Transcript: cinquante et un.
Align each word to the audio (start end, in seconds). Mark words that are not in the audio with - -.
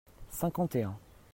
cinquante 0.31 0.77
et 0.77 0.81
un. 0.83 0.97